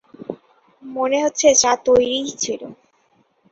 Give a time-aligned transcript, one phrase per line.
[0.83, 2.61] মনে হচ্ছে চা তৈরিই ছিল।